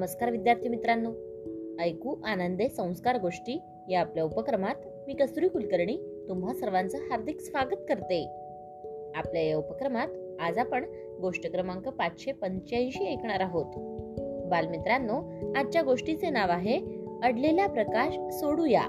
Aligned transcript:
नमस्कार 0.00 0.30
विद्यार्थी 0.30 0.68
मित्रांनो. 0.68 1.10
ऐकू 1.82 2.16
आनंदे 2.24 2.68
संस्कार 2.68 3.20
गोष्टी 3.20 3.62
या 3.88 4.00
आपल्या 4.00 4.24
उपक्रमात 4.24 4.74
मी 5.06 5.14
कस्तुरी 5.14 5.48
कुलकर्णी 5.48 6.26
तुम्हा 6.28 6.54
सर्वांचं 6.54 6.98
हार्दिक 6.98 7.40
स्वागत 7.40 7.76
करते. 7.88 8.26
आपल्या 9.14 9.42
या 9.42 9.56
उपक्रमात 9.56 10.08
आज 10.40 10.58
आपण 10.58 10.84
गोष्ट 11.20 11.50
क्रमांक 11.50 11.88
पाचशे 11.88 12.32
पंच्याऐंशी 12.32 13.06
ऐकणार 13.06 13.40
आहोत. 13.40 13.64
बालमित्रांनो 14.50 15.22
आजच्या 15.56 15.82
गोष्टीचे 15.82 16.30
नाव 16.30 16.50
आहे 16.50 16.78
अडलेला 17.22 17.66
प्रकाश 17.66 18.34
सोडूया. 18.34 18.82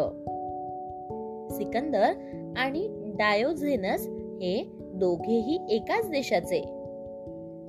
सिकंदर 1.55 2.13
आणि 2.56 2.88
डायोझेनस 3.19 4.06
हे 4.42 4.70
दोघेही 4.80 5.59
एकाच 5.70 6.10
देशाचे. 6.10 6.76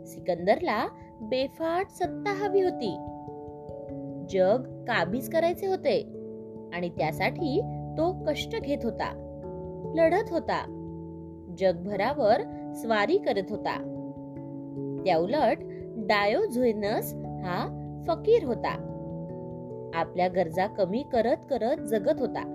सिकंदरला 0.08 0.88
बेफाट 1.22 1.90
सत्ता 1.90 2.46
हवी 2.46 2.62
होती. 2.62 2.98
जग 4.30 4.86
काबीज 4.88 5.30
करायचे 5.30 5.68
होते 5.68 6.02
आणि 6.74 6.90
त्यासाठी 6.90 7.62
तो 7.98 8.24
कष्ट 8.28 8.62
घेत 8.62 8.78
होता 8.84 9.24
लढत 9.96 10.32
होता 10.32 10.74
जगभरावर 11.58 12.42
स्वारी 12.76 13.18
करत 13.18 13.44
होता. 13.50 13.94
त्याउलट 15.06 15.58
डायोझोनस 15.98 17.14
हा 17.16 17.58
फकीर 18.08 18.44
होता. 18.44 18.84
आपल्या 19.94 20.28
गरजा 20.28 20.68
कमी 20.68 21.04
करत 21.14 21.38
करत 21.50 21.78
जगत 21.78 22.20
होता. 22.20 22.54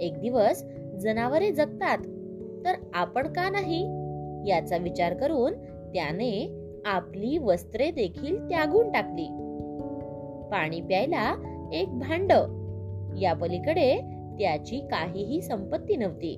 एक 0.00 0.20
दिवस 0.20 0.64
जनावरे 1.00 1.50
जगतात 1.50 1.98
तर 2.64 2.72
आपण 2.94 3.26
का 3.26 3.50
नाही? 3.50 3.84
याचा 4.50 4.76
विचार 4.76 5.14
करून 5.14 5.52
त्याने 5.94 6.59
आपली 6.86 7.38
वस्त्रे 7.38 7.90
देखील 7.90 8.48
त्यागून 8.48 8.92
टाकली. 8.92 9.26
पाणी 10.50 10.80
प्यायला 10.80 11.34
एक 11.72 11.98
भांड. 11.98 12.32
या 13.22 13.34
पलीकडे 13.34 13.96
त्याची 14.38 14.78
काहीही 14.78 15.42
संपत्ती 15.42 15.96
नव्हती. 15.96 16.36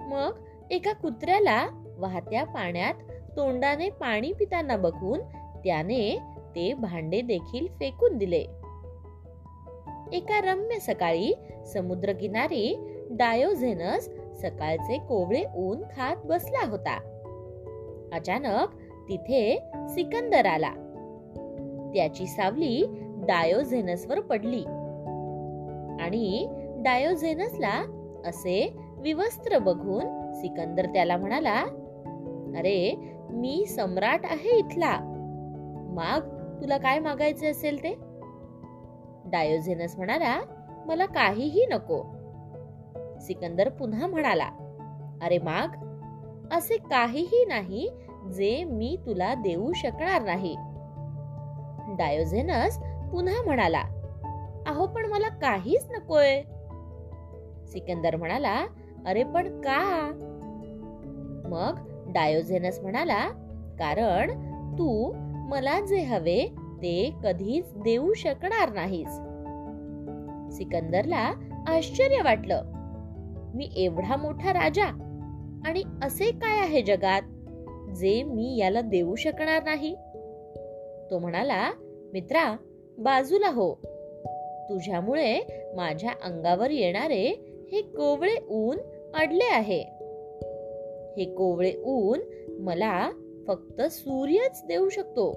मग 0.00 0.32
एका 0.70 0.92
कुत्र्याला 0.92 1.68
वाहत्या 1.98 2.44
पाण्यात 2.44 2.94
तोंडाने 3.36 3.90
पाणी 3.90 4.32
पिताना 4.32 4.76
बघून 4.76 5.20
त्याने 5.64 6.18
ते 6.56 6.74
भांडे 6.74 7.20
देखील 7.20 7.66
फेकून 7.66 8.18
दिले. 8.18 8.44
एका 10.12 10.52
रम्य 10.52 10.78
सकाळी 10.78 11.32
समुद्रकिनारी 11.66 12.76
डायोझेनस 13.10 14.04
सकाळचे 14.42 14.98
कोवळे 14.98 15.44
ऊन 15.56 15.82
खात 15.82 16.16
बसला 16.24 16.70
होता. 16.70 17.17
अचानक 18.12 18.68
तिथे 19.08 19.70
सिकंदर 19.88 20.46
आला. 20.46 20.70
त्याची 21.94 22.26
सावली 22.26 22.84
डायोझेनसवर 23.16 24.20
पडली. 24.20 24.64
आणि 26.00 26.48
डायोझेनसला 26.76 27.84
असे 28.26 28.76
विवस्त्र 28.98 29.58
बघून 29.58 30.32
सिकंदर 30.32 30.86
त्याला 30.86 31.16
म्हणाला 31.16 31.60
अरे 32.58 32.94
मी 33.30 33.66
सम्राट 33.66 34.20
आहे 34.24 34.58
इथला. 34.58 34.98
माग 35.92 36.20
तुला 36.62 36.78
काय 36.78 36.98
मागायचे 36.98 37.46
असेल 37.46 37.82
ते? 37.82 37.94
डायोझेनस 39.24 39.96
म्हणाला 39.96 40.40
मला 40.86 41.06
काहीही 41.06 41.66
नको. 41.66 42.02
सिकंदर 43.20 43.68
पुन्हा 43.68 44.06
म्हणाला 44.06 44.50
अरे 45.22 45.38
माग 45.38 45.87
असे 46.52 46.76
काहीही 46.76 47.44
नाही 47.44 47.88
जे 48.34 48.64
मी 48.64 48.96
तुला 49.06 49.34
देऊ 49.34 49.72
शकणार 49.72 50.22
नाही. 50.22 50.54
डायोझेनस 51.98 52.78
पुन्हा 53.12 53.42
म्हणाला 53.42 53.82
अहो 54.66 54.86
पण 54.86 55.06
मला 55.06 55.28
काहीच 55.28 55.88
नकोय. 55.90 56.40
सिकंदर 57.66 58.16
म्हणाला 58.16 58.66
अरे 59.06 59.24
पण 59.24 59.60
का? 59.60 60.10
मग 61.48 61.78
डायोझेनस 62.12 62.80
म्हणाला 62.80 63.28
कारण 63.78 64.30
तू 64.72 65.12
मला 65.48 65.80
जे 65.80 66.02
हवे 66.02 66.46
ते 66.82 67.12
कधीच 67.24 67.74
देऊ 67.74 68.12
शकणार 68.14 68.72
नाहीस. 68.72 69.20
सिकंदरला 70.56 71.32
आश्चर्य 71.68 72.22
वाटलं 72.22 72.62
मी 73.54 73.70
एवढा 73.76 74.16
मोठा 74.16 74.52
राजा 74.52 75.07
आणि 75.64 75.82
असे 76.02 76.30
काय 76.30 76.60
आहे 76.60 76.82
जगात 76.82 77.22
जे 77.96 78.22
मी 78.22 78.56
याला 78.58 78.80
देऊ 78.80 79.14
शकणार 79.14 79.62
नाही? 79.62 79.94
तो 81.10 81.18
म्हणाला 81.18 81.70
मित्रा 82.12 82.56
बाजूला 82.98 83.48
हो. 83.48 83.74
तुझ्यामुळे 84.70 85.40
माझ्या 85.76 86.10
अंगावर 86.22 86.70
येणारे 86.70 87.26
हे 87.72 87.82
कोवळे 87.82 88.34
ऊन 88.48 88.76
अडले 89.14 89.44
आहे. 89.44 89.80
हे 91.16 91.24
कोवळे 91.24 91.72
ऊन 91.84 92.20
मला 92.58 93.10
फक्त 93.46 93.82
सूर्यच 93.82 94.64
देऊ 94.66 94.88
शकतो. 94.88 95.32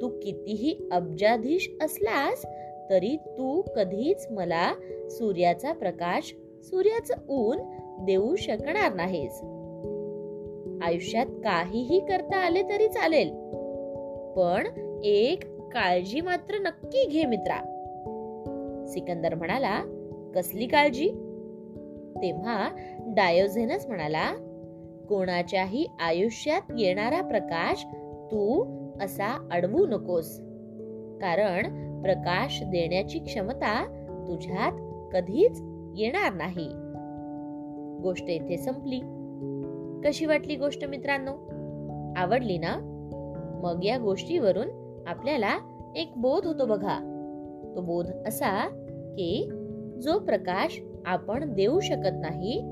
तू 0.00 0.08
कितीही 0.08 0.88
अब्जाधीश 0.92 1.70
असलास 1.82 2.46
तरी 2.90 3.16
तू 3.16 3.62
कधीच 3.62 4.26
मला 4.30 4.74
सूर्याचा 5.10 5.72
प्रकाश 5.72 6.34
सूर्याचं 6.62 7.14
ऊन 7.28 7.58
देऊ 8.00 8.36
शकणार 8.36 8.92
नाहीस. 8.92 9.40
आयुष्यात 10.82 11.26
काहीही 11.26 12.00
करता 12.00 12.36
आले 12.36 12.62
तरी 12.62 12.88
चालेल. 12.88 13.30
पण 14.36 14.66
एक 15.04 15.44
काळजी 15.58 16.20
मात्र 16.20 16.54
नक्की 16.58 17.06
घे 17.06 17.24
मित्रा. 17.24 17.56
सिकंदर 18.88 19.34
म्हणाला 19.34 19.82
कसली 20.34 20.66
काळजी? 20.66 21.08
तेव्हा 22.22 22.68
डायोझेनस 22.98 23.86
म्हणाला 23.86 24.32
कोणाच्याही 25.08 25.86
आयुष्यात 26.00 26.60
येणारा 26.78 27.22
प्रकाश 27.22 27.84
तू 28.30 28.64
असा 29.00 29.48
अडवू 29.52 29.86
नकोस. 29.86 30.40
कारण 31.20 31.62
प्रकाश 32.02 32.62
देण्याची 32.62 33.18
क्षमता 33.18 33.84
तुझ्यात 34.28 34.72
कधीच 35.12 35.62
येणार 35.96 36.32
नाही. 36.32 36.68
गोष्ट 38.02 38.24
इथे 38.28 38.56
संपली. 38.56 39.00
कशी 40.04 40.26
वाटली 40.26 40.56
गोष्ट 40.56 40.84
मित्रांनो? 40.84 41.30
आवडली 42.16 42.58
ना? 42.58 42.94
मग 43.62 43.84
या 43.84 43.98
गोष्टीवरून 43.98 44.68
आपल्याला 45.06 45.58
एक 45.96 46.12
बोध 46.16 46.46
होतो 46.46 46.66
बघा. 46.66 46.98
तो 47.74 47.80
बोध 47.80 48.06
असा 48.26 48.68
की 49.12 49.50
जो 50.02 50.18
प्रकाश 50.18 50.82
आपण 51.06 51.54
देऊ 51.54 51.80
शकत 51.80 52.20
नाही 52.20 52.62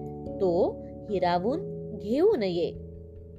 तो 0.41 0.76
हिरावून 1.10 1.91
घेऊ 1.98 2.36
नये. 2.36 2.72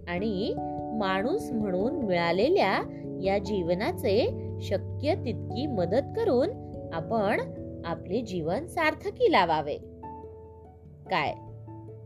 आणि 0.08 0.56
माणूस 1.00 1.52
म्हणून 1.52 1.94
मिळालेल्या 1.94 2.82
या 3.24 3.38
जीवनाचे 3.38 4.48
शक्य 4.62 5.16
तितकी 5.16 5.68
मदत 5.68 6.04
करून 6.16 6.50
आपण 6.94 7.40
आपले 7.86 8.22
जीवन 8.22 8.68
सार्थकी 8.68 9.32
लावावे. 9.32 9.78
काय? 11.10 11.34